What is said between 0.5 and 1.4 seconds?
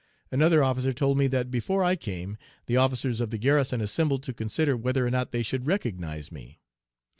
officer told me